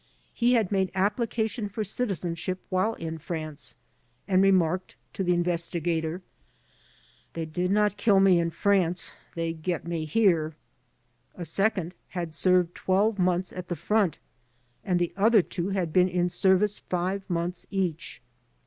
[0.33, 3.75] He had made application for citizenship while in France
[4.27, 6.23] and remarked to the investigator:
[7.33, 10.55] "They did not kill me in France; th€y get me here."
[11.35, 14.17] A second had served twelve months at the front,
[14.83, 18.23] and the other two had been in service five months each.